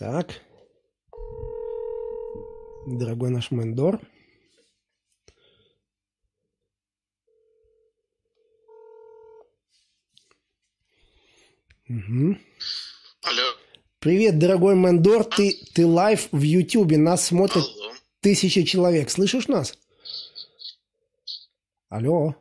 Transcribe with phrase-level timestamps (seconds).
[0.00, 0.40] Так.
[2.86, 4.00] Дорогой наш мендор.
[11.86, 12.38] Угу.
[13.24, 13.42] Алло.
[13.98, 15.24] Привет, дорогой мендор.
[15.24, 16.96] Ты, ты live в Ютубе.
[16.96, 17.92] Нас смотрят Алло.
[18.22, 19.10] тысячи человек.
[19.10, 19.78] Слышишь нас?
[21.90, 22.34] Алло.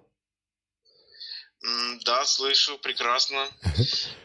[2.06, 3.46] Да, слышу, прекрасно.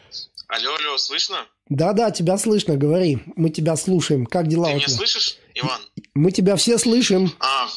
[0.55, 1.45] Алло, алло, слышно?
[1.67, 3.19] Да-да, тебя слышно, говори.
[3.35, 4.25] Мы тебя слушаем.
[4.25, 4.95] Как дела Ты у меня тебя?
[4.95, 5.81] слышишь, Иван?
[6.13, 7.29] Мы тебя все слышим.
[7.39, 7.67] А,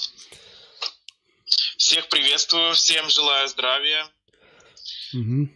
[1.77, 4.07] всех приветствую, всем желаю здравия.
[5.13, 5.51] Мгм.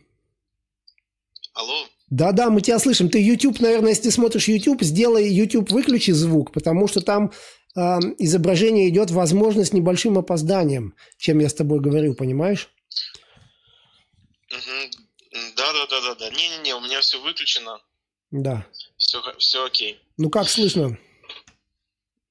[1.54, 1.86] Алло.
[2.10, 3.08] Да-да, мы тебя слышим.
[3.08, 7.30] Ты YouTube, наверное, если ты смотришь YouTube, сделай YouTube, выключи звук, потому что там
[7.76, 12.68] а, изображение идет, возможно, с небольшим опозданием, чем я с тобой говорю, понимаешь?
[14.50, 15.01] Мгм.
[15.62, 16.30] Да, да, да, да, да.
[16.30, 17.78] Не-не-не, у меня все выключено.
[18.32, 18.66] Да.
[18.96, 20.00] Все, все окей.
[20.16, 20.98] Ну как слышно?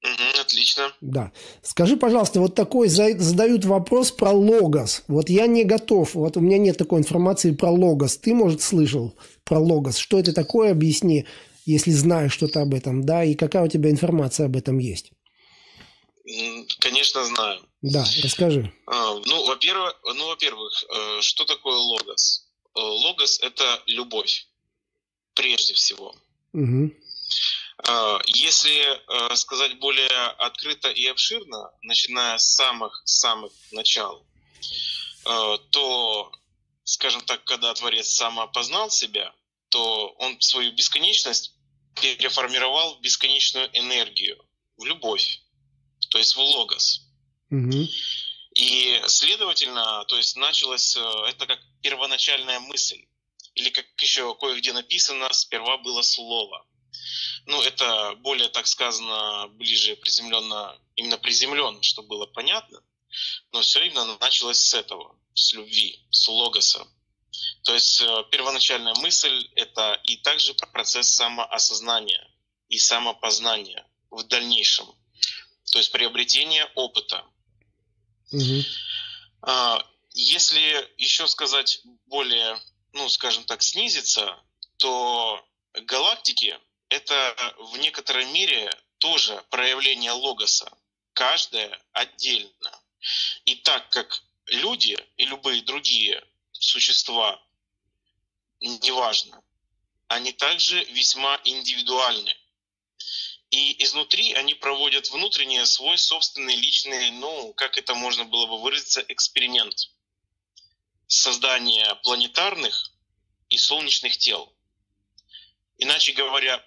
[0.02, 0.92] Мгм, отлично.
[1.00, 1.32] Да.
[1.62, 5.04] Скажи, пожалуйста, вот такой за- задают вопрос про логос.
[5.08, 8.18] Вот я не готов, вот у меня нет такой информации про логос.
[8.18, 9.96] Ты, может, слышал про логос?
[9.96, 11.24] Что это такое, объясни,
[11.64, 15.12] если знаешь что-то об этом, да, и какая у тебя информация об этом есть.
[16.80, 17.60] Конечно, знаю.
[17.82, 18.72] Да, расскажи.
[18.86, 22.41] А, Ну, во-первых, ну, во-первых, э, что такое логос?
[22.74, 24.46] Э, Логос– это любовь,
[25.34, 26.14] прежде всего.
[27.78, 34.26] А, Если э, сказать более открыто и обширно, начиная с самых-самых начал,
[35.70, 36.32] то,
[36.82, 39.32] скажем так, когда Творец самоопознал себя,
[39.68, 41.54] то он свою бесконечность
[41.94, 44.36] переформировал в бесконечную энергию,
[44.76, 45.40] в любовь,
[46.10, 47.06] то есть в логос.
[47.50, 47.86] Мгм.
[48.62, 53.04] И, следовательно, то есть началось э, это как первоначальная мысль.
[53.56, 56.64] Или как еще кое-где написано, сперва было слово.
[57.46, 62.80] Ну, это более, так сказано, ближе приземленно, именно приземленно, чтобы было понятно.
[63.50, 66.86] Но все именно началось с этого, с любви, с логоса.
[67.64, 72.30] То есть э, первоначальная мысль– это и также процесс самоосознания
[72.68, 74.86] и самопознания в дальнейшем.
[75.72, 77.26] То есть приобретение опыта.
[79.42, 79.84] А,
[80.14, 82.58] Если еще сказать более,
[82.92, 84.38] ну, скажем так, снизиться,
[84.76, 85.44] то
[85.74, 90.70] галактики– это в некоторой мере тоже проявление логоса,
[91.12, 92.82] каждая отдельно.
[93.46, 96.22] И так как люди и любые другие
[96.52, 97.42] существа,
[98.60, 99.42] неважно,
[100.08, 102.34] они также весьма индивидуальны.
[103.52, 109.04] И изнутри они проводят внутренний свой собственный личный, ну, как это можно было бы выразиться,
[109.08, 109.90] эксперимент
[111.06, 112.90] создания планетарных
[113.50, 114.50] и солнечных тел.
[115.76, 116.64] Иначе говоря,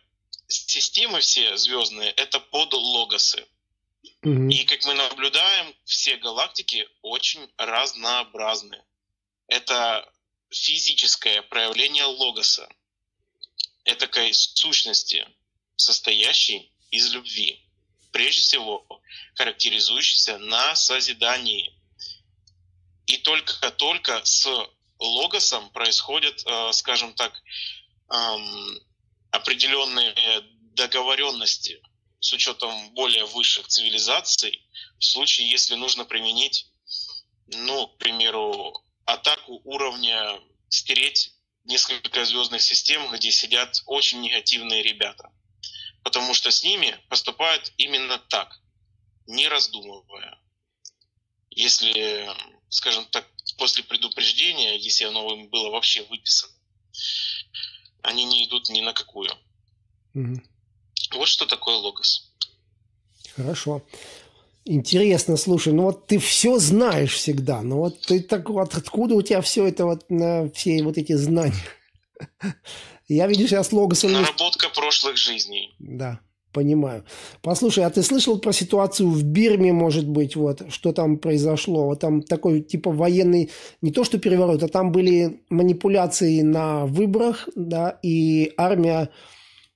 [0.48, 3.48] системы все звездные– это подлогосы.
[4.22, 4.50] Мгм.
[4.50, 8.80] И как мы наблюдаем, все галактики очень разнообразны.
[9.48, 10.08] Это
[10.52, 12.70] физическое проявление логоса,
[13.86, 15.28] этакой сущности,
[15.78, 17.62] состоящей из любви,
[18.12, 18.86] прежде всего
[19.36, 21.74] характеризующейся на созидании.
[23.08, 24.48] И только-только с
[25.00, 27.34] логосом происходят, э, скажем так,
[28.10, 28.80] эм,
[29.32, 30.16] определенные
[30.76, 31.82] договоренности
[32.20, 34.62] с учетом более высших цивилизаций,
[34.98, 36.68] в случае, если нужно применить,
[37.48, 38.74] ну, к примеру,
[39.06, 40.40] атаку уровня
[40.70, 41.34] стереть
[41.66, 45.32] несколько звездных систем, где сидят очень негативные ребята.
[46.06, 48.62] Потому что с ними поступают именно так,
[49.26, 50.40] не раздумывая.
[51.50, 52.30] Если,
[52.70, 53.26] скажем так,
[53.58, 56.54] после предупреждения, если оно им было вообще выписано,
[58.04, 59.32] они не идут ни на какую.
[60.14, 60.48] Мгм.
[61.16, 62.32] Вот что такое логос.
[63.36, 63.82] Хорошо.
[64.64, 69.24] Интересно, слушай, ну вот ты все знаешь всегда, ну вот ты так вот, откуда у
[69.24, 71.66] тебя все это вот, на все вот эти знания?
[73.08, 74.12] Я, видишь, я с логосом...
[74.12, 75.76] не- Наработка прошлых жизней.
[75.80, 76.20] Да,
[76.52, 77.04] понимаю.
[77.42, 81.86] Послушай, а ты слышал про ситуацию в Бирме, может быть, вот, что там произошло?
[81.86, 83.52] Вот там такой типа военный,
[83.82, 89.10] не то что переворот, а там были манипуляции на выборах, да, и армия,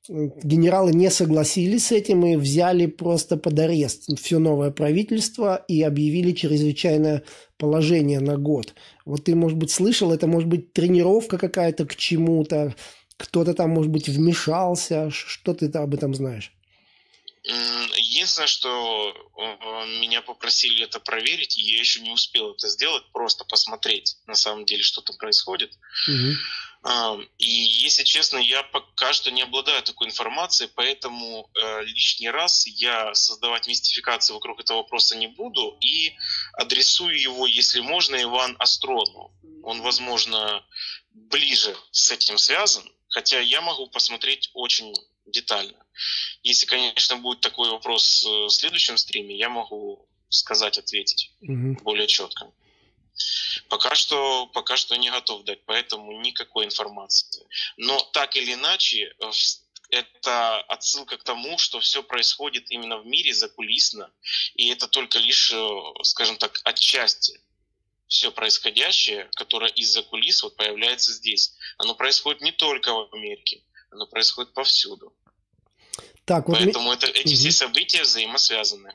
[0.07, 6.31] генералы не согласились с этим и взяли просто под арест все новое правительство и объявили
[6.31, 7.21] чрезвычайное
[7.57, 8.73] положение на год.
[9.05, 12.73] Вот ты, может быть, слышал, это может быть тренировка какая-то к чему-то,
[13.19, 16.53] кто-то там, может быть, вмешался, что ты об этом знаешь?
[17.43, 23.43] Единственное, что э, меня попросили это проверить, и я еще не успел это сделать, просто
[23.45, 25.77] посмотреть на самом деле, что там происходит.
[26.07, 26.37] Мгм.
[27.37, 33.13] И, если честно, я пока что не обладаю такой информацией, поэтому э, лишний раз я
[33.13, 36.13] создавать мистификацию вокруг этого вопроса не буду и
[36.53, 39.33] адресую его, если можно, Иван Астрону.
[39.63, 40.65] Он, возможно,
[41.11, 44.93] ближе с этим связан, хотя я могу посмотреть очень
[45.25, 45.85] детально.
[46.43, 51.77] Если, конечно, будет такой вопрос э, в следующем стриме, я могу сказать, ответить угу.
[51.83, 52.51] более четко.
[53.67, 57.45] Пока что, пока что не готов дать, поэтому никакой информации.
[57.77, 59.31] Но так или иначе, э,
[59.89, 64.11] это отсылка к тому, что все происходит именно в мире закулисно,
[64.53, 67.41] и это только лишь, э, скажем так, отчасти
[68.09, 71.53] все происходящее, которое из-за кулис вот появляется здесь.
[71.77, 73.61] Оно происходит не только в Америке,
[73.91, 75.13] оно происходит повсюду.
[76.25, 76.95] Так, вот Поэтому ми...
[76.95, 77.35] это, эти угу.
[77.35, 78.91] все события взаимосвязаны.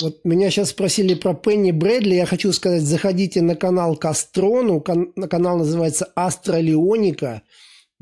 [0.00, 2.14] Вот меня сейчас спросили про Пенни Брэдли.
[2.14, 4.80] Я хочу сказать, заходите на канал Кастрону.
[4.80, 7.42] Кан- канал называется Астролеоника.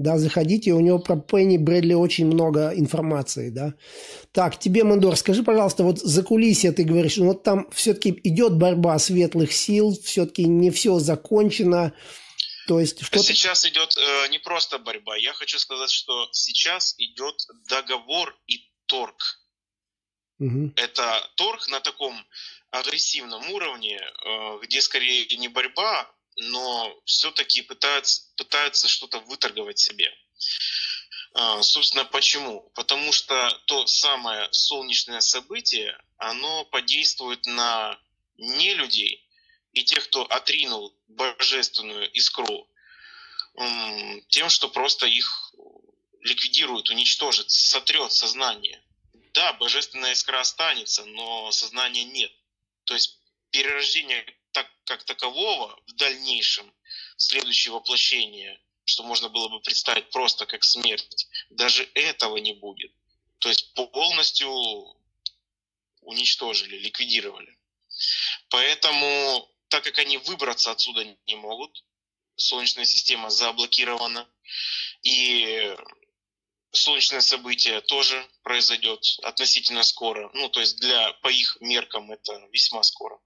[0.03, 3.75] Да, заходите, у него про Пенни Брэдли очень много информации, да.
[4.33, 8.57] Так, тебе, Мандор, скажи, пожалуйста, вот за кулисье ты говоришь, ну вот там все-таки идет
[8.57, 11.93] борьба светлых сил, все-таки не все закончено.
[12.67, 15.17] То есть что Сейчас идет э, не просто борьба.
[15.17, 17.35] Я хочу сказать, что сейчас идет
[17.69, 19.41] договор и торг
[20.41, 20.73] Угу.
[20.77, 22.17] Это торг на таком
[22.71, 30.13] агрессивном уровне, э, где скорее не борьба, но все-таки пытаются, пытаются что-то выторговать себе.
[31.35, 32.71] А, собственно, почему?
[32.75, 37.99] Потому что то самое солнечное событие, оно подействует на
[38.37, 39.27] не людей
[39.73, 42.69] и тех, кто отринул божественную искру,
[44.29, 45.55] тем, что просто их
[46.23, 48.83] ликвидирует, уничтожит, сотрет сознание
[49.33, 52.33] да, божественная искра останется, но сознания нет.
[52.85, 53.19] То есть
[53.51, 56.73] перерождение так, как такового в дальнейшем,
[57.17, 62.93] следующее воплощение, что можно было бы представить просто как смерть, даже этого не будет.
[63.39, 64.51] То есть полностью
[66.03, 67.57] уничтожили, ликвидировали.
[68.49, 71.85] Поэтому, так как они выбраться отсюда не могут,
[72.41, 74.27] Солнечная система заблокирована,
[75.03, 75.77] и
[76.73, 82.83] солнечное событие тоже произойдет относительно скоро, ну то есть для по их меркам это весьма
[82.83, 83.21] скоро,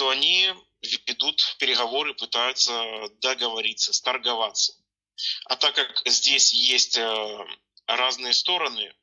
[0.00, 0.50] то они
[0.80, 2.72] ведут переговоры, пытаются
[3.20, 4.72] договориться, сторговаться.
[5.44, 7.46] А так как здесь есть э,
[7.86, 8.94] разные стороны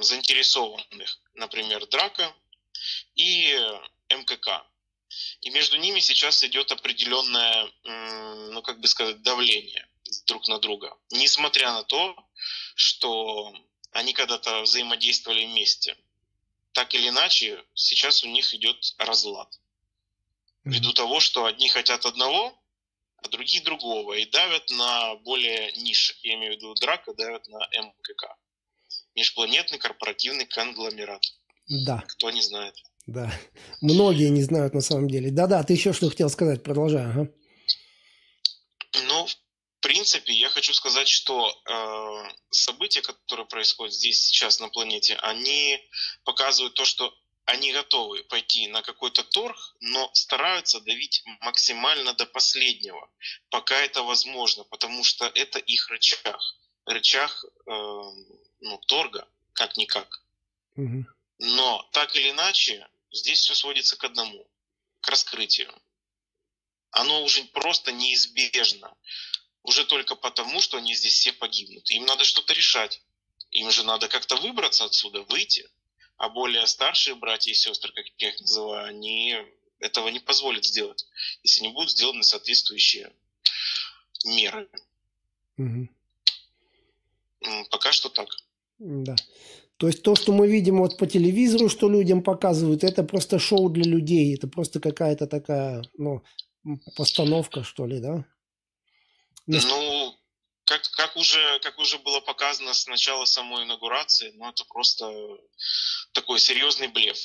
[0.00, 2.34] заинтересованных, например, Драка
[3.14, 3.56] и
[4.08, 4.66] МКК,
[5.42, 7.70] и между ними сейчас идет определенное,
[8.50, 9.88] ну как бы сказать, давление
[10.26, 10.98] друг на друга.
[11.12, 12.16] Несмотря на то,
[12.74, 13.54] что
[13.92, 15.96] они когда-то взаимодействовали вместе.
[16.72, 19.48] Так или иначе, сейчас у них идет разлад.
[20.68, 22.52] Ввиду того, что одни хотят одного,
[23.22, 24.14] а другие другого.
[24.14, 26.14] И давят на более ниши.
[26.22, 28.36] Я имею в виду драка, давят на МКК.
[29.14, 31.22] Межпланетный корпоративный конгломерат.
[31.68, 32.04] Да.
[32.08, 32.74] Кто не знает.
[33.06, 33.32] Да.
[33.80, 35.30] Многие не знают на самом деле.
[35.30, 36.62] Да-да, ты еще что хотел сказать?
[36.62, 37.04] Продолжай.
[37.04, 37.28] Ага.
[39.06, 45.16] Ну, в принципе, я хочу сказать, что э, события, которые происходят здесь сейчас на планете,
[45.22, 45.78] они
[46.24, 47.14] показывают то, что
[47.48, 53.10] они готовы пойти на какой-то торг, но стараются давить максимально до последнего,
[53.48, 56.38] пока это возможно, потому что это их рычаг,
[56.84, 57.70] рычаг э,
[58.60, 60.22] ну, торга, как-никак.
[60.76, 61.06] Угу.
[61.38, 64.46] Но так или иначе, здесь все сводится к одному,
[65.00, 65.72] к раскрытию.
[66.90, 68.94] Оно уже просто неизбежно
[69.62, 71.90] уже только потому, что они здесь все погибнут.
[71.90, 73.00] Им надо что-то решать.
[73.52, 75.66] Им же надо как-то выбраться отсюда, выйти.
[76.18, 79.36] А более старшие братья и сестры, как я их называю, они
[79.78, 81.06] этого не позволят сделать,
[81.44, 83.12] если не будут сделаны соответствующие
[84.24, 84.68] меры.
[85.56, 85.88] Угу.
[87.70, 88.28] Пока что так.
[88.78, 89.14] Да.
[89.76, 93.68] То есть то, что мы видим вот по телевизору, что людям показывают, это просто шоу
[93.68, 96.24] для людей, это просто какая-то такая, ну,
[96.96, 98.24] постановка, что ли, да?
[99.46, 100.17] Ну,
[100.68, 105.10] как, как, уже, как уже было показано с начала самой инаугурации, ну, это просто
[106.12, 107.18] такой серьезный блеф.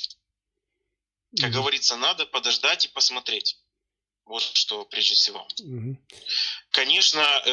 [1.38, 1.52] Как mm-hmm.
[1.52, 3.60] говорится, надо подождать и посмотреть.
[4.24, 5.46] Вот что прежде всего.
[5.60, 5.96] Mm-hmm.
[6.70, 7.50] Конечно, э,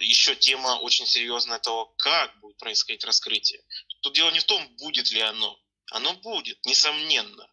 [0.00, 3.62] еще тема очень серьезная того, как будет происходить раскрытие.
[4.00, 5.56] Тут дело не в том, будет ли оно.
[5.92, 7.48] Оно будет, несомненно.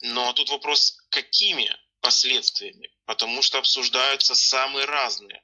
[0.00, 2.90] Но тут вопрос, какими последствиями.
[3.04, 5.42] Потому что обсуждаются самые разные.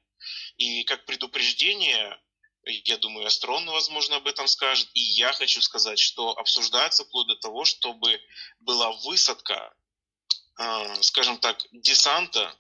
[0.56, 2.20] И как предупреждение,
[2.64, 7.36] я думаю, Астрон, возможно, об этом скажет, и я хочу сказать, что обсуждается вплоть до
[7.36, 8.20] того, чтобы
[8.60, 9.74] была высадка,
[10.56, 12.56] а, скажем так, десанта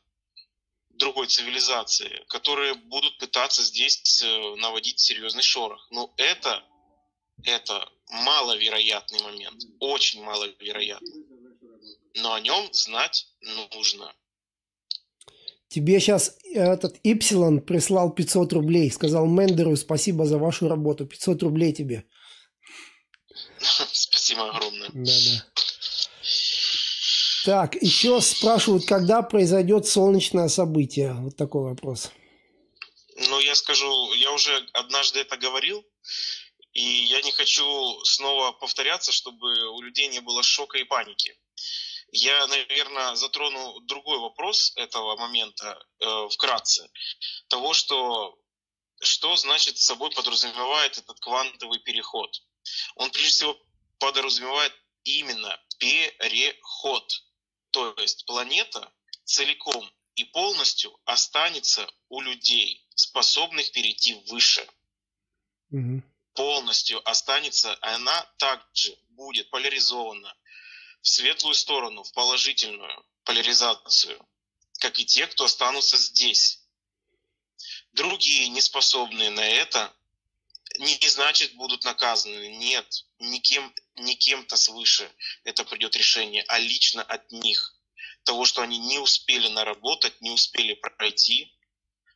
[0.90, 5.86] другой цивилизации, которые будут пытаться здесь э, наводить серьезный шорох.
[5.90, 6.64] Но это,
[7.44, 11.24] это маловероятный момент, очень маловероятный.
[12.14, 14.14] Но о нем знать нужно.
[15.72, 18.90] Тебе сейчас этот Ипсилон прислал 500 рублей.
[18.90, 21.06] Сказал Мендеру спасибо за вашу работу.
[21.06, 22.04] 500 рублей тебе.
[23.92, 24.90] Спасибо огромное.
[24.92, 25.44] Да, да.
[27.46, 31.14] Так, еще спрашивают, когда произойдет солнечное событие?
[31.14, 32.10] Вот такой вопрос.
[33.30, 35.82] Ну, я скажу, я уже однажды это говорил,
[36.74, 41.34] и я не хочу снова повторяться, чтобы у людей не было шока и паники.
[42.12, 46.86] Я, наверное, затрону другой вопрос этого момента э, вкратце.
[47.48, 48.38] Того, что,
[49.00, 52.30] что значит собой подразумевает этот квантовый переход.
[52.96, 53.58] Он, прежде всего,
[53.98, 57.10] подразумевает именно переход.
[57.70, 58.92] То есть планета
[59.24, 64.68] целиком и полностью останется у людей, способных перейти выше.
[65.70, 66.02] Угу.
[66.34, 70.36] Полностью останется, она также будет поляризована
[71.02, 74.18] в светлую сторону, в положительную поляризацию,
[74.80, 76.60] как и те, кто останутся здесь.
[77.92, 79.94] Другие, не способные на это,
[80.78, 82.56] не, значит будут наказаны.
[82.56, 85.10] Нет, никем, не кем-то свыше
[85.44, 87.74] это придет решение, а лично от них.
[88.24, 91.52] Того, что они не успели наработать, не успели пройти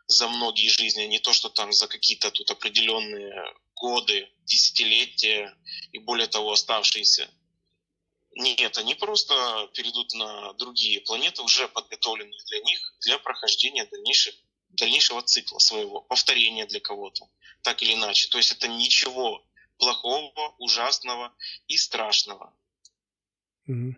[0.06, 5.56] за многие жизни, а не то, что там за какие-то тут определенные годы, десятилетия
[5.92, 7.28] и более того оставшиеся.
[8.38, 14.34] Нет, они просто перейдут на другие планеты, уже подготовленные для них, для прохождения дальнейших,
[14.68, 17.30] дальнейшего цикла своего, повторения для кого-то,
[17.62, 18.28] так или иначе.
[18.28, 19.42] То есть это ничего
[19.78, 21.34] плохого, ужасного
[21.66, 22.54] и страшного.
[23.68, 23.94] Mm-hmm.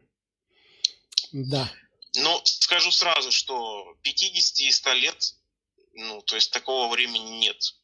[1.33, 1.73] Да.
[2.14, 5.35] Но скажу сразу, что 50 и 100 лет,
[5.95, 7.75] ну, то есть такого времени нет.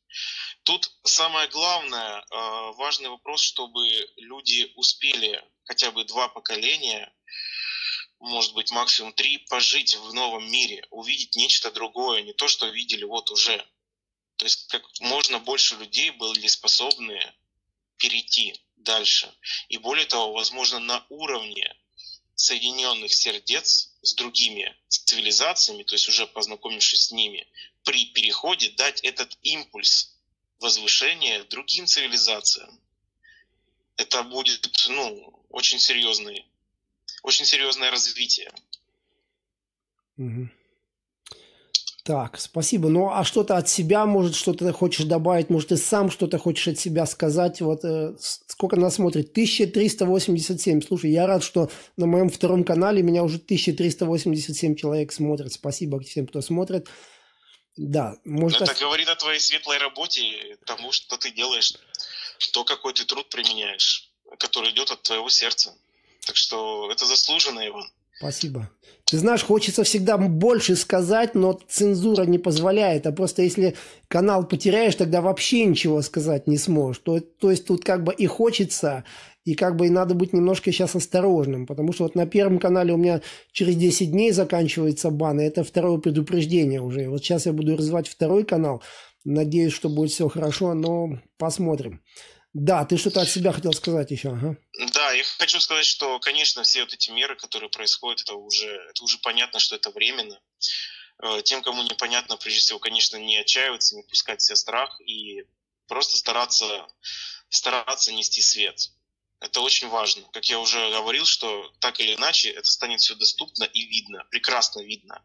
[0.65, 7.15] Тут самое главное, э, важный вопрос, чтобы люди успели хотя бы два поколения,
[8.19, 13.05] может быть максимум три, пожить в новом мире, увидеть нечто другое, не то, что видели
[13.05, 13.59] вот уже.
[14.37, 17.21] То есть как можно больше людей были способны
[17.99, 19.31] перейти дальше.
[19.69, 21.77] И более того, возможно, на уровне
[22.37, 27.47] соединенных сердец с другими цивилизациями, то есть уже познакомившись с ними,
[27.83, 30.14] при переходе дать этот импульс
[30.65, 32.81] возвышение другим цивилизациям.
[33.97, 36.47] Это будет, ну, очень серьезный,
[37.23, 38.51] очень серьезное развитие.
[40.17, 40.49] Угу.
[42.03, 42.89] Так, спасибо.
[42.89, 46.79] Ну, а что-то от себя, может, что-то хочешь добавить, может, ты сам что-то хочешь от
[46.79, 47.61] себя сказать?
[47.61, 49.31] Вот э, сколько нас смотрит?
[49.31, 50.81] 1387.
[50.83, 55.53] Слушай, я рад, что на моем втором канале меня уже 1387 человек смотрят.
[55.53, 56.89] Спасибо всем, кто смотрит.
[57.77, 58.63] Да, может...
[58.63, 61.75] Это говорит о твоей светлой работе, тому, что ты делаешь,
[62.53, 65.75] то, какой ты труд применяешь, который идет от твоего сердца.
[66.27, 67.91] Так что это заслуженно, Иван.
[68.19, 68.71] Спасибо.
[69.07, 73.07] Ты знаешь, хочется всегда больше сказать, но цензура не позволяет.
[73.07, 73.77] А просто если
[74.09, 77.03] канал потеряешь, тогда вообще ничего сказать не сможешь.
[77.05, 79.05] То, то есть тут как бы и хочется,
[79.45, 82.93] и как бы и надо быть немножко сейчас осторожным, потому что вот на первом канале
[82.95, 83.21] у меня
[83.53, 87.09] через 10 дней заканчивается бан, и это второе предупреждение уже.
[87.09, 88.83] Вот сейчас я буду развивать второй канал,
[89.25, 92.03] надеюсь, что будет все хорошо, но посмотрим.
[92.55, 94.57] Да, ты что-то от себя хотел сказать еще, ага.
[94.95, 99.03] Да, я хочу сказать, что, конечно, все вот эти меры, которые происходят, это уже, это
[99.03, 100.41] уже понятно, что это временно.
[101.23, 105.45] Э, тем, кому непонятно, прежде всего, конечно, не отчаиваться, не пускать в себя страх и
[105.89, 106.87] просто стараться,
[107.49, 108.91] стараться нести свет.
[109.41, 110.23] Это очень важно.
[110.33, 114.81] Как я уже говорил, что так или иначе это станет все доступно и видно, прекрасно
[114.81, 115.23] видно.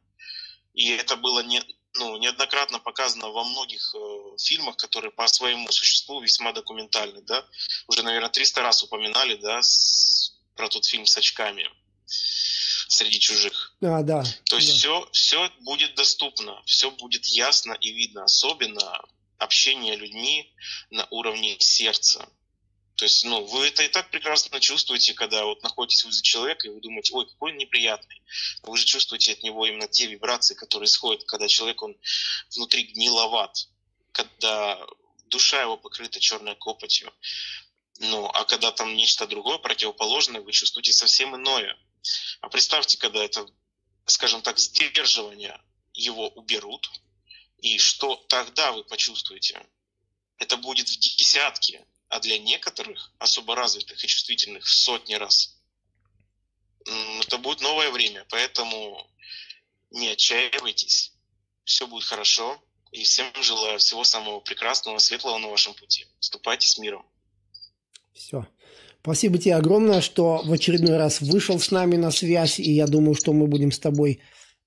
[0.73, 1.63] И это было не,
[1.95, 7.21] ну, неоднократно показано во многих э, фильмах, которые по своему существу весьма документальны.
[7.21, 7.45] Да?
[7.87, 11.69] Уже, наверное, 300 раз упоминали да, с, про тот фильм с очками
[12.05, 13.73] среди чужих.
[13.81, 14.23] А, да.
[14.45, 14.77] То есть да.
[14.77, 19.01] все, все будет доступно, все будет ясно и видно, особенно
[19.37, 20.53] общение людьми
[20.89, 22.27] на уровне сердца.
[22.99, 26.69] То есть, ну, вы это и так прекрасно чувствуете, когда вот находитесь возле человека, и
[26.69, 28.21] вы думаете, ой, какой он неприятный.
[28.63, 31.95] Вы же чувствуете от него именно те вибрации, которые исходят, когда человек, он
[32.53, 33.69] внутри гниловат,
[34.11, 34.85] когда
[35.27, 37.13] душа его покрыта черной копотью.
[37.99, 41.77] Ну, а когда там нечто другое, противоположное, вы чувствуете совсем иное.
[42.41, 43.47] А представьте, когда это,
[44.07, 45.57] скажем так, сдерживание
[45.93, 46.91] его уберут,
[47.59, 49.65] и что тогда вы почувствуете?
[50.37, 55.55] Это будет в десятки, а для некоторых, особо развитых и чувствительных, в сотни раз.
[57.21, 59.07] Это будет новое время, поэтому
[59.91, 61.13] не отчаивайтесь.
[61.63, 62.61] все будет хорошо.
[62.91, 66.07] И всем желаю всего самого прекрасного, светлого на вашем пути.
[66.19, 67.05] Ступайте с миром.
[68.13, 68.47] Все.
[69.01, 73.13] Спасибо тебе огромное, что в очередной раз вышел с нами на связь, и я думаю,
[73.13, 74.21] что мы будем с тобой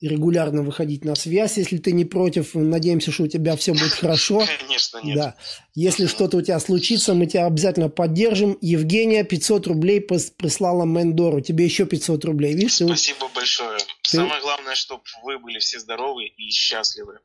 [0.09, 2.54] регулярно выходить на связь, если ты не против.
[2.54, 4.44] Надеемся, что у тебя все будет хорошо.
[4.61, 5.16] Конечно, нет.
[5.16, 5.37] Да.
[5.75, 8.59] Если что-то у тебя случится, мы тебя обязательно поддержим.
[8.61, 11.40] Евгения 500 рублей прислала Мендору.
[11.40, 12.54] Тебе еще 500 рублей.
[12.54, 13.35] Видишь, Спасибо ты...
[13.35, 13.78] большое.
[13.78, 14.16] Ты...
[14.16, 17.21] Самое главное, чтобы вы были все здоровы и счастливы.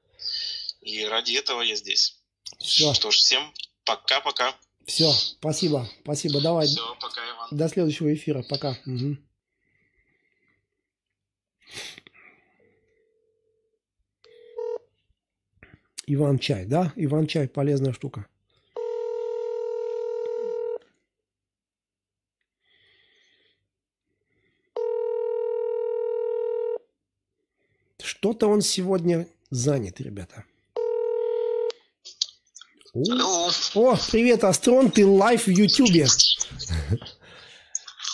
[0.81, 2.17] И ради этого я здесь.
[2.59, 2.93] Все.
[2.93, 3.43] Что ж, всем
[3.85, 4.55] пока-пока.
[4.85, 6.39] Все, спасибо, спасибо.
[6.41, 6.65] Давай.
[6.65, 7.47] Все, пока, Иван.
[7.51, 8.43] До следующего эфира.
[8.47, 8.77] Пока.
[8.85, 9.17] Угу.
[16.09, 16.93] Иван-чай, да?
[16.95, 18.25] Иван-чай полезная штука.
[28.01, 30.45] Что-то он сегодня занят, ребята.
[32.95, 33.51] Алло.
[33.75, 36.07] О, привет, Астрон, ты live в Ютубе.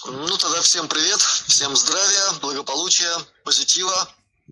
[0.05, 4.09] Ну, тогда всем привет, всем здравия, благополучия, позитива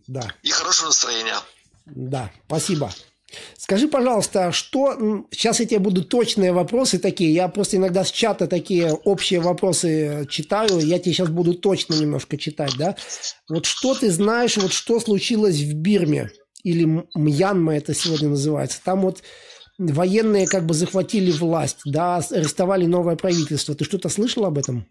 [0.07, 0.33] да.
[0.43, 1.37] и хорошего настроения.
[1.85, 2.93] Да, спасибо.
[3.57, 5.25] Скажи, пожалуйста, а что...
[5.31, 7.33] Сейчас я тебе буду точные вопросы такие.
[7.33, 10.79] Я просто иногда с чата такие общие вопросы читаю.
[10.79, 12.95] Я тебе сейчас буду точно немножко читать, да?
[13.49, 16.31] Вот что ты знаешь, вот что случилось в Бирме?
[16.63, 16.85] Или
[17.15, 18.79] Мьянма это сегодня называется.
[18.83, 19.23] Там вот
[19.77, 23.73] военные как бы захватили власть, да, арестовали новое правительство.
[23.75, 24.87] Ты что-то слышал об этом?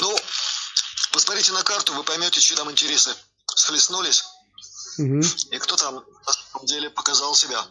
[0.00, 0.16] Ну,
[1.12, 3.10] посмотрите на карту, вы поймете, чьи там интересы
[3.54, 4.24] схлестнулись.
[4.98, 5.20] Угу.
[5.50, 5.94] И кто там
[6.26, 7.64] на самом деле показал себя.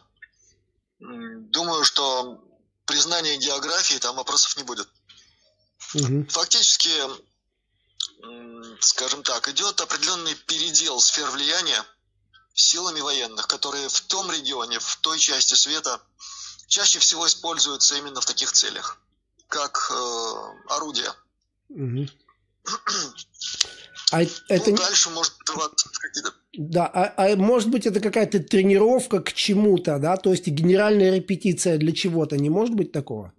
[1.00, 2.44] Думаю, что
[2.86, 4.88] признание географии там вопросов не будет.
[5.94, 6.28] Угу.
[6.30, 6.92] Фактически,
[8.80, 11.84] скажем так, идет определенный передел сфер влияния
[12.54, 16.02] силами военных, которые в том регионе, в той части света
[16.68, 19.00] чаще всего используются именно в таких целях,
[19.48, 20.34] как э,
[20.70, 21.14] орудие.
[21.70, 22.08] Угу.
[24.12, 24.72] А это...
[24.72, 26.34] Ну, дальше может какие-то...
[26.54, 30.18] Да, а, а может быть это какая-то тренировка к чему-то, да?
[30.18, 32.38] То есть генеральная репетиция для чего-то.
[32.38, 33.34] Не может быть такого?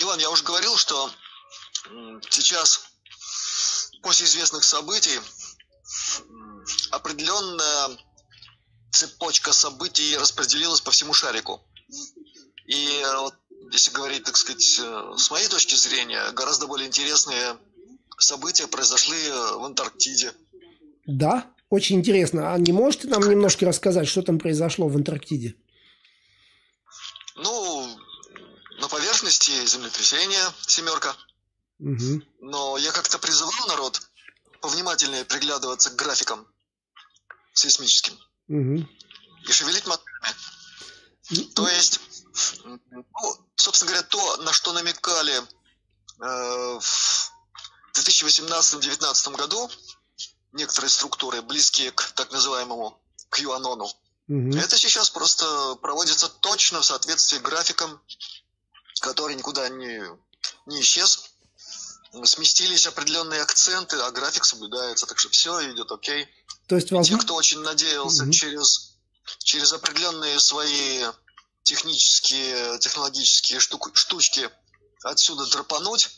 [0.00, 1.10] Иван, я уже говорил, что
[2.30, 2.84] сейчас
[4.02, 5.18] после известных событий
[6.92, 7.98] определенная
[8.92, 11.60] цепочка событий распределилась по всему шарику.
[12.66, 13.34] И вот,
[13.70, 17.56] если говорить, так сказать, э, с моей точки зрения, гораздо более интересные
[18.18, 20.32] события произошли э, в Антарктиде.
[21.06, 22.52] Да, очень интересно.
[22.52, 25.54] А не можете нам немножко рассказать, что там произошло в Антарктиде?
[27.36, 27.98] Ну,
[28.80, 31.14] на поверхности землетрясение, семерка.
[31.78, 32.22] Угу.
[32.40, 34.02] Но я как-то призывал народ
[34.60, 36.46] повнимательнее приглядываться к графикам
[37.52, 38.14] сейсмическим.
[38.48, 38.88] Угу.
[39.48, 40.34] И шевелить моторами.
[41.54, 42.00] То есть,
[42.64, 43.06] ну,
[43.56, 47.32] собственно говоря, то, на что намекали э, в
[47.94, 49.70] 2018-2019 году
[50.52, 53.82] некоторые структуры, близкие к так называемому QAnon,
[54.28, 54.56] угу.
[54.56, 58.00] это сейчас просто проводится точно в соответствии с графиком,
[59.00, 60.02] который никуда не,
[60.66, 61.30] не исчез.
[62.24, 66.26] Сместились определенные акценты, а график соблюдается, так что все идет окей.
[66.66, 67.18] То есть возможно...
[67.18, 68.32] Те, кто очень надеялся угу.
[68.32, 68.96] через,
[69.40, 71.04] через определенные свои
[71.68, 74.48] технические, технологические штук, штучки
[75.04, 76.08] отсюда драпануть,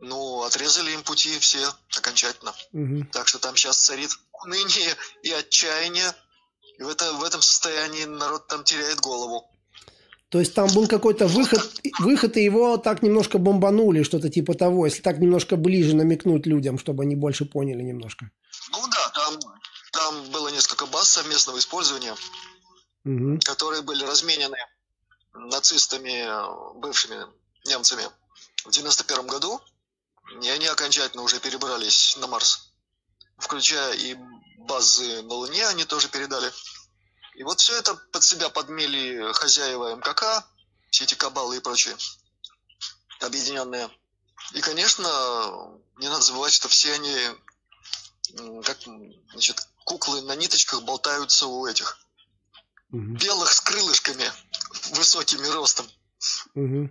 [0.00, 1.64] ну, отрезали им пути все
[1.96, 2.52] окончательно.
[2.72, 3.10] Угу.
[3.12, 6.12] Так что там сейчас царит уныние и отчаяние.
[6.78, 9.46] И в, это, в этом состоянии народ там теряет голову.
[10.30, 11.62] То есть там был какой-то выход,
[11.98, 16.78] выход, и его так немножко бомбанули, что-то типа того, если так немножко ближе намекнуть людям,
[16.78, 18.30] чтобы они больше поняли немножко.
[18.72, 19.40] Ну да, там,
[19.92, 22.14] там было несколько баз совместного использования,
[23.04, 23.38] угу.
[23.44, 24.56] которые были разменены
[25.32, 27.26] нацистами, бывшими
[27.64, 28.10] немцами
[28.64, 29.60] в 91 году.
[30.42, 32.72] И они окончательно уже перебрались на Марс.
[33.38, 34.16] Включая и
[34.58, 36.52] базы на Луне они тоже передали.
[37.34, 40.46] И вот все это под себя подмели хозяева МКК,
[40.90, 41.96] все эти кабалы и прочие,
[43.20, 43.90] объединенные.
[44.52, 47.16] И, конечно, не надо забывать, что все они,
[48.62, 48.78] как,
[49.32, 51.98] значит, куклы на ниточках болтаются у этих
[52.90, 53.16] угу.
[53.16, 54.30] белых с крылышками,
[54.92, 55.86] высокими ростом.
[56.54, 56.90] Угу.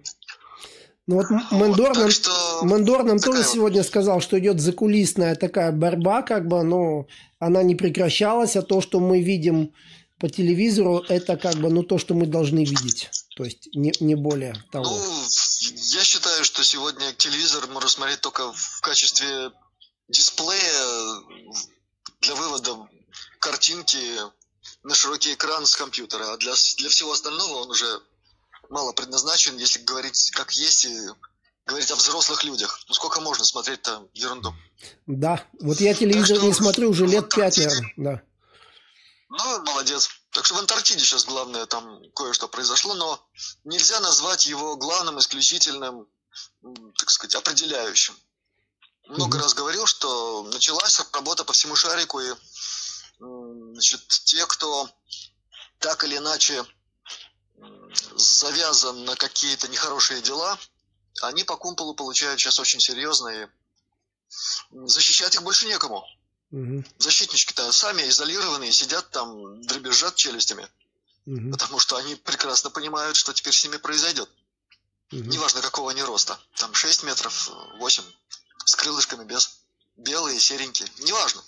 [1.07, 2.61] Ну вот Мендор, вот, нам, что...
[2.63, 3.51] Мендор нам тоже вот...
[3.51, 7.07] сегодня сказал, что идет закулисная такая борьба, как бы, но
[7.39, 9.73] она не прекращалась, а то, что мы видим
[10.19, 13.09] по телевизору, это как бы, ну, то, что мы должны видеть.
[13.35, 14.85] То есть не, не более того.
[14.85, 15.25] Ну,
[15.71, 19.51] я считаю, что сегодня телевизор можно смотреть только в качестве
[20.09, 21.21] дисплея
[22.21, 22.87] для вывода
[23.39, 23.97] картинки
[24.83, 28.01] на широкий экран с компьютера, а для, для всего остального он уже
[28.69, 31.09] мало предназначен, если говорить как есть, и
[31.65, 32.79] говорить о взрослых людях.
[32.87, 34.53] Ну сколько можно смотреть там ерунду?
[35.07, 38.21] Да, вот я телевизор что, не смотрю уже лет пять, наверное, да.
[39.29, 40.09] Ну, молодец.
[40.31, 43.23] Так что в Антарктиде сейчас главное, там кое-что произошло, но
[43.63, 46.07] нельзя назвать его главным, исключительным,
[46.97, 48.15] так сказать, определяющим.
[49.07, 49.41] Много mm-hmm.
[49.41, 52.31] раз говорил, что началась работа по всему шарику, и
[53.79, 54.89] значит, те, кто
[55.79, 56.65] так или иначе
[58.15, 60.59] завязан на какие-то нехорошие дела,
[61.21, 63.49] они по кумполу получают сейчас очень серьезные.
[64.71, 66.05] Защищать их больше некому.
[66.51, 66.83] Угу.
[66.97, 70.67] Защитнички-то сами изолированные, сидят там, дребезжат челюстями.
[71.25, 71.51] Угу.
[71.51, 74.29] Потому что они прекрасно понимают, что теперь с ними произойдет.
[75.11, 75.23] Угу.
[75.23, 76.37] Неважно, какого они роста.
[76.55, 78.03] Там 6 метров, 8,
[78.65, 79.61] с крылышками без.
[79.95, 80.89] Белые, серенькие.
[80.99, 81.43] Неважно.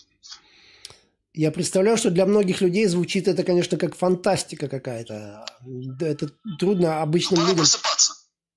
[1.34, 5.46] Я представляю, что для многих людей звучит это, конечно, как фантастика какая-то.
[6.00, 7.60] Это трудно обычным ну, людям.
[7.60, 8.16] просыпаться.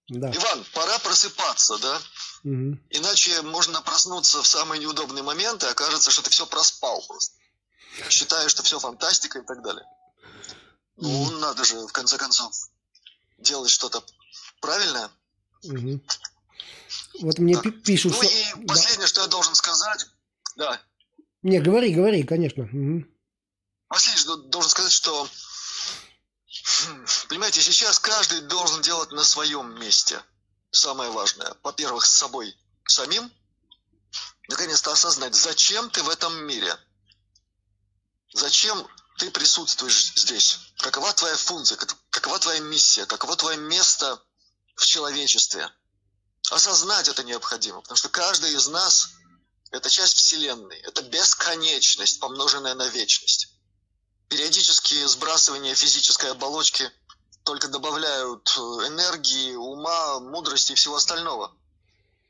[0.08, 0.30] Да.
[0.30, 2.00] Иван, пора просыпаться, да?
[2.42, 2.78] Угу.
[2.90, 7.36] Иначе можно проснуться в самые неудобные моменты, и окажется, что ты все проспал просто.
[8.10, 9.84] Считаешь, что все фантастика и так далее.
[10.96, 11.30] Ну, угу.
[11.36, 12.52] надо же, в конце концов,
[13.38, 14.02] делать что-то
[14.60, 15.10] правильное.
[15.62, 16.00] Угу.
[17.22, 17.82] Вот мне так.
[17.82, 18.26] пишут, ну, что...
[18.26, 19.06] и последнее, да.
[19.06, 20.06] что я должен сказать,
[20.56, 20.80] да.
[21.44, 22.64] Не, говори, говори, конечно.
[22.64, 23.04] Угу.
[24.48, 25.28] Должен сказать, что
[27.28, 30.22] Понимаете, сейчас каждый должен делать на своем месте.
[30.70, 31.54] Самое важное.
[31.62, 33.30] Во-первых, с собой самим.
[34.48, 36.74] Наконец-то осознать, зачем ты в этом мире.
[38.32, 38.86] Зачем
[39.18, 40.72] ты присутствуешь здесь.
[40.78, 41.76] Какова твоя функция,
[42.08, 44.22] какова твоя миссия, каково твое место
[44.76, 45.70] в человечестве.
[46.50, 49.10] Осознать это необходимо, потому что каждый из нас–
[49.76, 53.54] это часть Вселенной, это бесконечность, помноженная на вечность
[54.34, 56.90] периодические сбрасывания физической оболочки
[57.44, 61.54] только добавляют э, энергии, ума, мудрости и всего остального.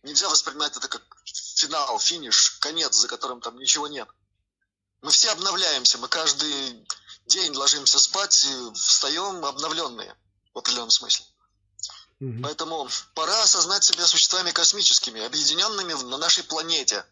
[0.03, 4.09] Нельзя воспринимать это как финал, финиш, конец, за которым там ничего нет.
[5.01, 6.87] Мы все обновляемся, мы каждый
[7.27, 10.15] день ложимся спать и встаем обновленные
[10.53, 11.25] в определенном смысле.
[12.21, 12.43] Угу.
[12.43, 17.07] Поэтому пора осознать себя существами космическими, объединенными на нашей планете,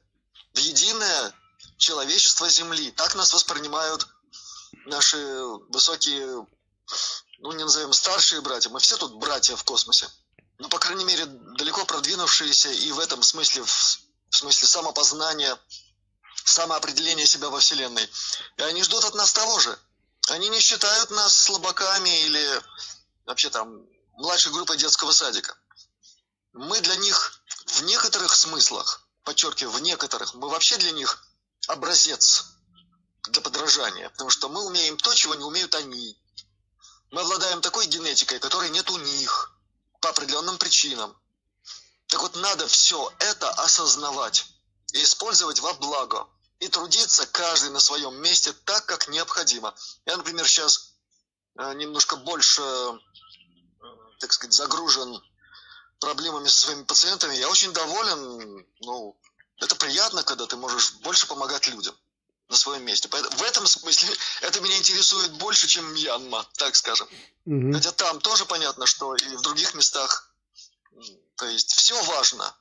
[0.54, 1.34] в единое
[1.76, 2.90] человечество Земли.
[2.92, 4.06] Так нас воспринимают
[4.86, 5.18] наши
[5.68, 6.46] высокие,
[7.38, 10.08] ну не назовем старшие братья, мы все тут братья в космосе.
[10.58, 13.98] Ну, по крайней мере, далеко продвинувшиеся и в этом смысле, в,
[14.30, 15.58] в смысле самопознания,
[16.44, 18.08] самоопределения себя во Вселенной.
[18.58, 19.76] И они ждут от нас того же.
[20.28, 22.62] Они не считают нас слабаками или
[23.26, 25.56] вообще там младшей группой детского садика.
[26.52, 31.24] Мы для них в некоторых смыслах, подчеркиваю, в некоторых, мы вообще для них
[31.68, 32.44] образец
[33.28, 36.18] для подражания, потому что мы умеем то, чего не умеют они.
[37.10, 39.54] Мы обладаем такой генетикой, которой нет у них
[40.00, 41.16] по определенным причинам.
[42.06, 44.46] Так вот, надо все это осознавать
[44.92, 46.26] и использовать во благо.
[46.58, 49.74] И трудиться каждый на своем месте так, как необходимо.
[50.06, 50.94] Я, например, сейчас
[51.58, 52.98] э, немножко больше, э,
[54.20, 55.20] так сказать, загружен
[56.02, 57.36] проблемами со своими пациентами.
[57.36, 58.66] Я очень доволен.
[58.80, 59.16] Ну,
[59.58, 61.96] это приятно, когда ты можешь больше помогать людям
[62.48, 63.08] на своем месте.
[63.08, 64.08] В этом смысле
[64.42, 67.08] это меня интересует больше, чем Мьянма, так скажем.
[67.46, 67.72] Угу.
[67.74, 70.28] Хотя там тоже понятно, что и в других местах,
[71.36, 72.54] то есть все важно.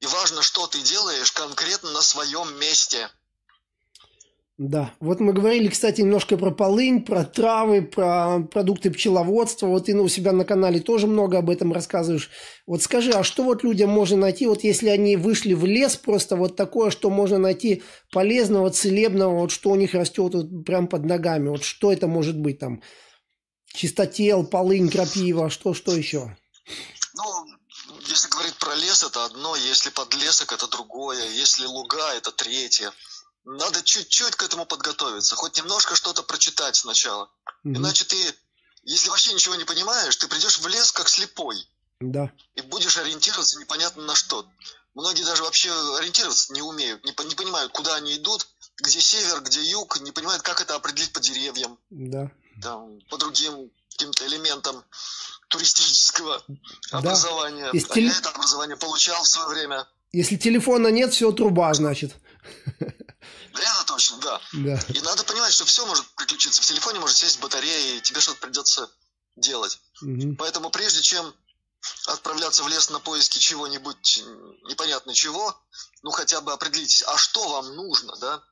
[0.00, 3.10] И важно, что ты делаешь конкретно на своем месте–
[4.56, 9.66] да, вот мы говорили, кстати, немножко про полынь, про травы, про продукты пчеловодства.
[9.66, 12.30] Вот ты у себя на канале тоже много об этом рассказываешь.
[12.64, 16.36] Вот скажи, а что вот людям можно найти, вот если они вышли в лес, просто
[16.36, 21.04] вот такое, что можно найти полезного, целебного, вот что у них растет вот прям под
[21.04, 22.80] ногами, вот что это может быть там?
[23.74, 26.36] Чистотел, полынь, крапива, что, что еще?
[27.16, 27.46] Ну,
[28.06, 32.92] если говорить про лес, это одно, если подлесок, это другое, если луга, это третье.
[33.44, 37.30] Надо чуть-чуть к этому подготовиться, хоть немножко что-то прочитать сначала.
[37.64, 37.76] Угу.
[37.76, 38.16] Иначе ты,
[38.84, 41.56] если вообще ничего не понимаешь, ты придешь в лес как слепой.
[42.00, 42.32] Да.
[42.54, 44.46] И будешь ориентироваться непонятно на что.
[44.94, 48.46] Многие даже вообще ориентироваться не умеют, не, не понимают, куда они идут,
[48.78, 51.78] где север, где юг, не понимают, как это определить по деревьям.
[51.90, 52.30] Да.
[52.62, 54.84] Там, по другим каким-то элементам
[55.48, 56.98] туристического да.
[56.98, 57.70] образования.
[57.72, 58.06] Если а теле...
[58.08, 59.86] я это образование получал в свое время.
[60.12, 62.14] Если телефона нет, все труба, значит.
[63.54, 64.40] Это точно, да.
[64.52, 64.80] да.
[64.88, 66.62] И надо понимать, что все может приключиться.
[66.62, 68.90] В телефоне может сесть батарея, и тебе что-то придется
[69.36, 69.80] делать.
[70.02, 70.36] Угу.
[70.38, 71.34] Поэтому прежде чем
[72.06, 74.22] отправляться в лес на поиски чего-нибудь
[74.64, 75.58] непонятно чего,
[76.02, 78.42] ну хотя бы определитесь, а что вам нужно, да,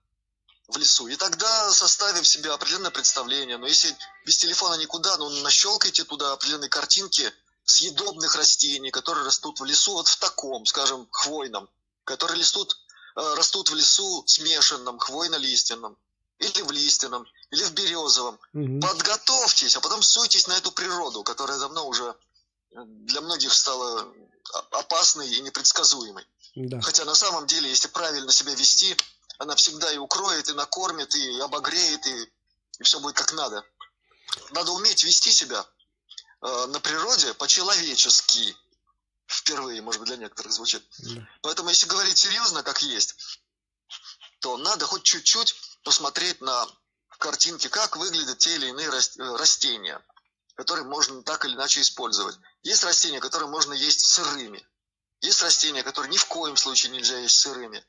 [0.68, 1.06] в лесу.
[1.08, 3.94] И тогда составив себе определенное представление, но если
[4.26, 7.32] без телефона никуда, ну нащелкайте туда определенные картинки
[7.64, 11.68] съедобных растений, которые растут в лесу, вот в таком, скажем, хвойном,
[12.04, 12.76] которые растут,
[13.14, 15.96] растут в лесу смешанном, хвойно-лиственном,
[16.38, 18.38] или в лиственном, или в березовом.
[18.54, 18.80] Угу.
[18.80, 22.14] Подготовьтесь, а потом суйтесь на эту природу, которая давно уже
[22.74, 24.12] для многих стала
[24.70, 26.26] опасной и непредсказуемой.
[26.54, 26.80] Да.
[26.80, 28.96] Хотя на самом деле, если правильно себя вести,
[29.38, 32.32] она всегда и укроет, и накормит, и обогреет, и,
[32.78, 33.64] и все будет как надо.
[34.50, 35.64] Надо уметь вести себя
[36.42, 38.56] э, на природе по-человечески.
[39.32, 40.84] Впервые, может быть, для некоторых звучит.
[40.98, 41.26] Да.
[41.40, 43.16] Поэтому, если говорить серьезно, как есть,
[44.40, 46.68] то надо хоть чуть-чуть посмотреть на
[47.18, 50.04] картинки, как выглядят те или иные э, растения,
[50.54, 52.36] которые можно так или иначе использовать.
[52.62, 54.66] Есть растения, которые можно есть сырыми.
[55.22, 57.82] Есть растения, которые ни в коем случае нельзя есть сырыми.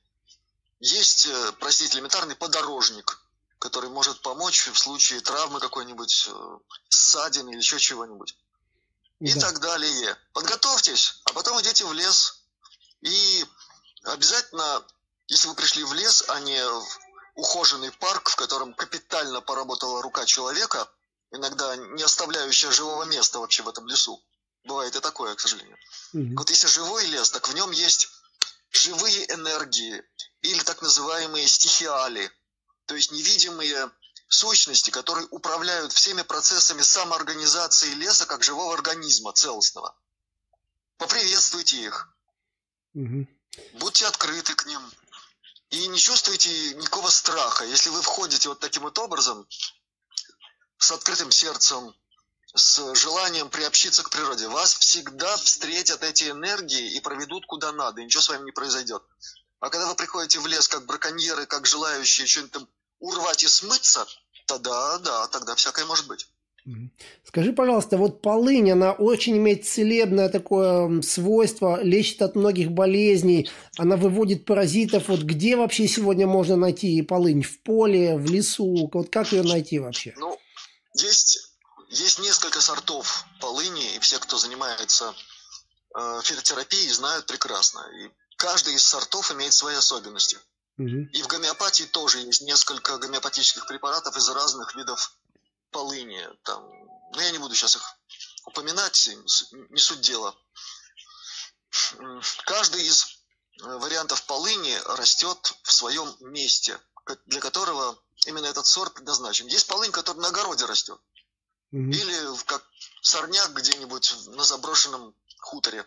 [0.79, 3.19] Есть, э, простите, элементарный подорожник,
[3.60, 8.38] который может помочь в случае травмы какой-нибудь, э, ссадины или еще чего-нибудь.
[9.23, 9.39] И да.
[9.39, 10.17] так далее.
[10.33, 12.43] Подготовьтесь, а потом идите в лес.
[13.01, 13.45] И
[14.03, 14.86] обязательно,
[15.27, 16.99] если вы пришли в лес, а не в
[17.36, 20.89] ухоженный парк, в котором капитально поработала рука человека,
[21.31, 24.21] иногда не оставляющая живого места вообще в этом лесу.
[24.65, 25.77] Бывает и такое, к сожалению.
[26.13, 26.36] Угу.
[26.38, 28.09] Вот если живой лес, так в нем есть
[28.71, 30.03] живые энергии
[30.41, 32.29] или так называемые стихиали,
[32.88, 33.89] то есть невидимые
[34.34, 39.96] сущности, которые управляют всеми процессами самоорганизации леса как живого организма целостного.
[40.98, 42.10] Поприветствуйте их.
[42.96, 43.28] Угу.
[43.74, 44.82] Будьте открыты к ним.
[45.69, 47.65] И не чувствуйте никакого страха.
[47.65, 49.48] Если вы входите вот таким вот образом,
[50.78, 51.96] с открытым сердцем,
[52.56, 58.06] с желанием приобщиться к природе, вас всегда встретят эти энергии и проведут куда надо, и
[58.06, 59.04] ничего с вами не произойдет.
[59.60, 62.69] А когда вы приходите в лес как браконьеры, как желающие что-нибудь там
[63.00, 64.08] урвать и смыться,
[64.45, 66.27] тогда, да, тогда всякое может быть.
[67.25, 73.97] Скажи, пожалуйста, вот полынь, она очень имеет целебное такое свойство, лечит от многих болезней, она
[73.97, 75.10] выводит паразитов.
[75.10, 77.41] Вот где вообще сегодня можно найти полынь?
[77.41, 78.89] В поле, в лесу?
[78.93, 80.13] Вот как ее найти вообще?
[80.15, 80.39] Ну,
[80.95, 81.53] есть,
[81.89, 85.13] есть несколько сортов полыни, и все, кто занимается
[85.95, 87.82] э, фитотерапией, знают прекрасно.
[87.99, 90.38] И каждый из сортов имеет свои особенности.
[90.77, 91.09] Угу.
[91.13, 95.15] И в гомеопатии тоже есть несколько гомеопатических препаратов из разных видов
[95.71, 96.27] полыни.
[96.43, 96.63] Там,
[97.13, 97.97] ну, я не буду сейчас их
[98.45, 99.09] упоминать,
[99.69, 100.36] не суть дела.
[102.45, 103.05] Каждый из
[103.62, 106.79] э, вариантов полыни растет в своем месте,
[107.25, 109.47] для которого именно этот сорт предназначен.
[109.47, 110.99] Есть полынь, которая на огороде растет.
[111.71, 111.91] Угу.
[111.91, 112.63] Или как
[113.01, 115.86] сорняк где-нибудь на заброшенном хуторе.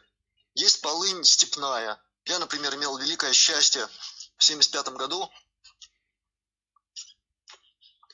[0.55, 2.01] Есть полынь степная.
[2.25, 3.89] Я, например, имел великое счастье
[4.37, 5.31] в 1975 году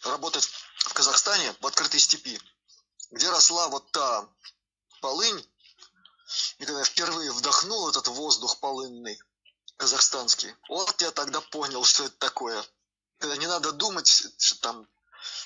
[0.05, 2.41] работать в Казахстане, в открытой степи,
[3.11, 4.29] где росла вот та
[5.01, 5.47] полынь,
[6.59, 9.21] и когда я впервые вдохнул этот воздух полынный,
[9.77, 12.65] казахстанский, вот я тогда понял, что это такое.
[13.19, 14.09] Когда не надо думать,
[14.39, 14.89] что там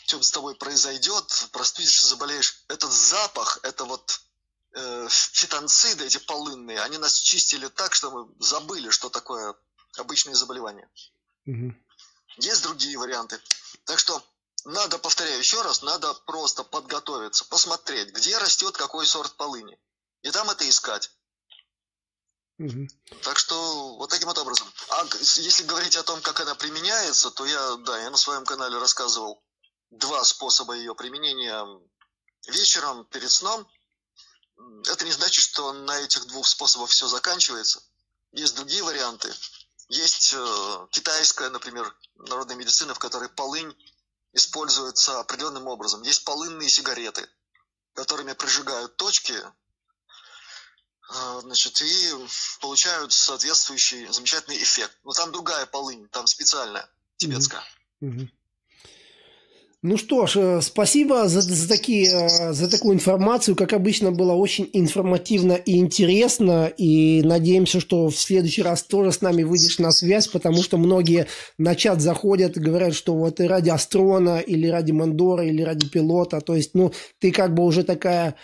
[0.06, 2.64] что с тобой произойдет, простудишься, заболеешь.
[2.68, 4.20] Этот запах, это вот
[4.72, 9.54] э, фитонциды, эти полынные, они нас чистили так, что мы забыли, что такое
[9.98, 10.88] обычные заболевания.
[11.46, 11.74] Угу.
[12.38, 13.40] Есть другие варианты.
[13.84, 14.22] Так что
[14.64, 19.78] надо, повторяю еще раз, надо просто подготовиться, посмотреть, где растет какой сорт полыни.
[20.22, 21.10] И там это искать.
[22.58, 22.88] Угу.
[23.22, 24.66] Так что вот таким вот образом.
[24.90, 28.78] А если говорить о том, как она применяется, то я, да, я на своем канале
[28.78, 29.42] рассказывал
[29.90, 31.64] два способа ее применения
[32.48, 33.66] вечером перед сном.
[34.88, 37.82] Это не значит, что на этих двух способах все заканчивается.
[38.32, 39.32] Есть другие варианты.
[39.88, 43.72] Есть э, китайская, например, народная медицина, в которой полынь
[44.32, 46.02] используется определенным образом.
[46.02, 47.28] Есть полынные сигареты,
[47.94, 52.12] которыми прижигают точки, э, значит, и
[52.60, 54.98] получают соответствующий замечательный эффект.
[55.04, 57.62] Но там другая полынь, там специальная, тибетская.
[58.02, 58.28] Mm-hmm.
[59.82, 63.54] Ну что ж, э, спасибо за, за, такие, э, за такую информацию.
[63.54, 66.66] Как обычно, было очень информативно и интересно.
[66.66, 71.28] И надеемся, что в следующий раз тоже с нами выйдешь на связь, потому что многие
[71.58, 75.88] на чат заходят и говорят, что вот и ради Астрона, или ради Мандора, или ради
[75.88, 76.40] пилота.
[76.40, 78.34] То есть, ну, ты как бы уже такая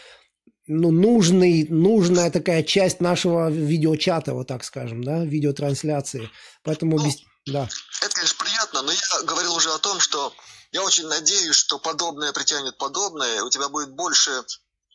[0.67, 6.31] ну, нужный, нужная такая часть нашего видеочата, вот так скажем, да, видеотрансляции.
[6.63, 7.17] Поэтому, ну, без...
[7.47, 7.69] да.
[8.05, 10.33] Это, конечно, приятно, но я говорил уже о том, что
[10.73, 14.45] я очень надеюсь, что подобное притянет подобное, у тебя будет больше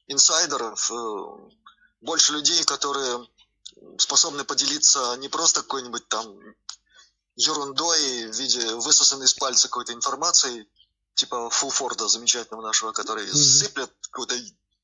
[0.07, 1.49] инсайдеров, э,
[2.01, 3.27] больше людей, которые
[3.99, 6.35] способны поделиться не просто какой-нибудь там
[7.35, 10.67] ерундой в виде высосанной из пальца какой-то информации,
[11.13, 13.35] типа Фулфорда замечательного нашего, который mm-hmm.
[13.35, 14.35] сыплет какой-то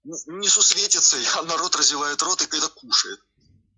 [0.03, 3.19] несусветицей, а народ разевает рот и когда кушает.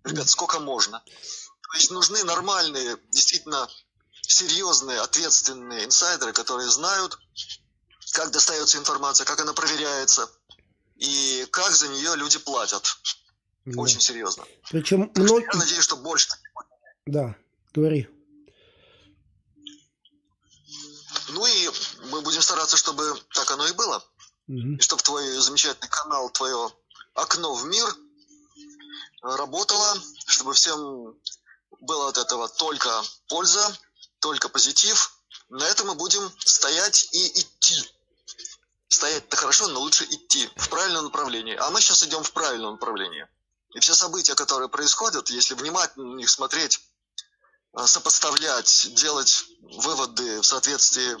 [0.04, 1.00] Ребят, сколько можно?
[1.00, 3.68] То есть нужны нормальные, действительно
[4.28, 7.18] серьезные, ответственные инсайдеры, которые знают,
[8.12, 10.30] как достается информация, как она проверяется
[10.96, 12.98] и как за нее люди платят.
[13.64, 13.80] Да.
[13.80, 14.44] Очень серьезно.
[14.70, 15.40] Причем много...
[15.40, 16.28] Я надеюсь, что больше.
[17.04, 17.34] Да,
[17.74, 18.08] говори.
[21.28, 21.70] Ну и
[22.10, 24.04] мы будем стараться, чтобы так оно и было.
[24.48, 24.76] Угу.
[24.78, 26.70] И чтобы твой замечательный канал, твое
[27.14, 27.84] окно в мир
[29.22, 31.14] работало, чтобы всем
[31.80, 33.76] было от этого только польза,
[34.20, 35.18] только позитив.
[35.48, 37.76] На этом мы будем стоять и идти.
[38.88, 41.56] Стоять-то хорошо, но лучше идти в правильном направлении.
[41.56, 43.26] А мы сейчас идем в правильном направлении.
[43.74, 46.80] И все события, которые происходят, если внимательно на них смотреть,
[47.72, 51.16] а, сопоставлять, делать выводы в соответствии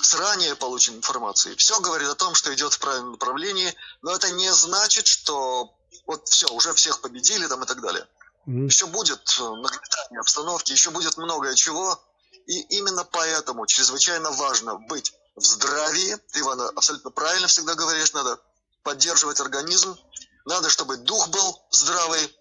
[0.00, 4.30] с ранее полученной информацией, все говорит о том, что идет в правильном направлении, но это
[4.30, 5.74] не значит, что
[6.06, 8.06] вот все, уже всех победили там и так далее.
[8.46, 12.00] Еще будет э, нагнетание обстановки, еще будет многое чего,
[12.48, 16.16] и именно поэтому чрезвычайно важно быть в здравии.
[16.32, 18.40] Ты, Иван, абсолютно правильно всегда говоришь, надо
[18.82, 19.96] поддерживать организм,
[20.46, 22.34] надо, чтобы дух был здравый,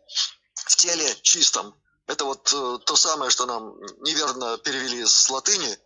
[0.56, 1.76] в теле чистом.
[2.08, 5.78] Это вот э, то самое, что нам неверно перевели с латыни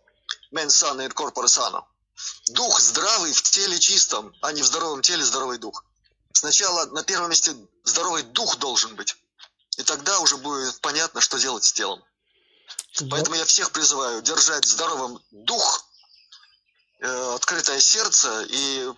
[0.52, 1.84] «mens sana in corpore sano».
[2.50, 5.84] Дух здравый в теле чистом, а не в здоровом теле здоровый дух.
[6.32, 9.16] Сначала на первом месте здоровый дух должен быть.
[9.78, 12.04] И тогда уже будет понятно, что делать с телом.
[13.10, 15.86] Поэтому я всех призываю держать здоровым дух,
[17.00, 18.88] э, открытое сердце и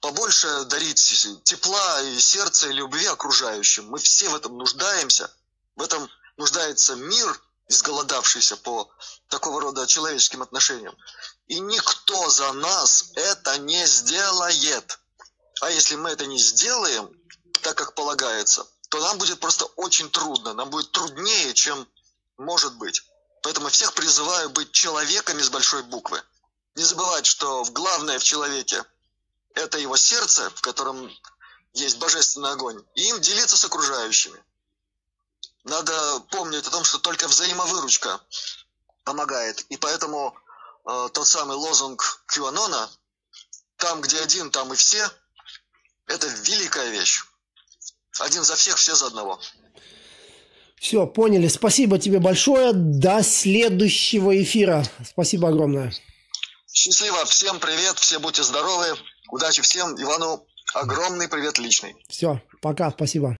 [0.00, 3.86] побольше дарить тепла и сердца и любви окружающим.
[3.88, 5.30] Мы все в этом нуждаемся.
[5.76, 8.90] В этом нуждается мир, изголодавшийся по
[9.28, 10.94] такого рода человеческим отношениям.
[11.46, 14.98] И никто за нас это не сделает.
[15.60, 17.10] А если мы это не сделаем,
[17.62, 20.52] так как полагается, то нам будет просто очень трудно.
[20.52, 21.88] Нам будет труднее, чем
[22.36, 23.02] может быть.
[23.44, 26.22] Поэтому всех призываю быть человеками с большой буквы.
[26.76, 28.82] Не забывать, что главное в человеке–
[29.54, 31.14] это его сердце, в котором
[31.74, 34.42] есть божественный огонь, и им делиться с окружающими.
[35.64, 38.18] Надо помнить о том, что только взаимовыручка
[39.04, 39.60] помогает.
[39.68, 40.34] И поэтому
[40.86, 42.90] э, тот самый лозунг Кьюанона
[43.76, 45.10] «Там, где один, там и все»–
[46.06, 47.22] это великая вещь.
[48.20, 49.38] Один за всех, все за одного.
[50.76, 51.48] Все, поняли.
[51.48, 52.72] Спасибо тебе большое.
[52.72, 54.84] До следующего эфира.
[55.04, 55.92] Спасибо огромное.
[56.72, 57.24] Счастливо.
[57.24, 57.98] Всем привет.
[57.98, 58.86] Все будьте здоровы.
[59.30, 59.94] Удачи всем.
[60.00, 61.94] Ивану огромный привет личный.
[62.08, 62.90] Все, пока.
[62.90, 63.32] Спасибо.